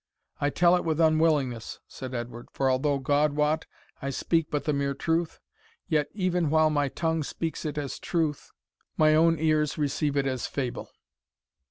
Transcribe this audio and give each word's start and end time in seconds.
"I 0.39 0.49
tell 0.49 0.75
it 0.75 0.83
with 0.83 0.99
unwillingness," 0.99 1.79
said 1.87 2.15
Edward; 2.15 2.47
"for 2.49 2.71
although, 2.71 2.97
God 2.97 3.33
wot, 3.33 3.67
I 4.01 4.09
speak 4.09 4.49
but 4.49 4.63
the 4.63 4.73
mere 4.73 4.95
truth, 4.95 5.39
yet 5.87 6.09
even 6.11 6.49
while 6.49 6.71
my 6.71 6.87
tongue 6.89 7.21
speaks 7.21 7.65
it 7.65 7.77
as 7.77 7.99
truth, 7.99 8.49
my 8.97 9.13
own 9.13 9.37
ears 9.37 9.77
receive 9.77 10.17
it 10.17 10.25
as 10.25 10.47
fable." 10.47 10.89